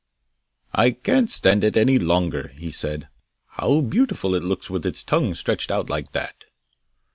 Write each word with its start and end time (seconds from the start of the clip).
'I 0.73 0.91
can't 1.05 1.29
stand 1.29 1.63
it 1.63 1.77
any 1.77 1.99
longer!' 1.99 2.47
he 2.57 2.71
said. 2.71 3.07
'How 3.49 3.81
beautiful 3.81 4.33
it 4.33 4.41
looks 4.43 4.67
with 4.67 4.83
its 4.83 5.03
tongue 5.03 5.35
stretched 5.35 5.69
out 5.69 5.91
like 5.91 6.11
that! 6.13 6.45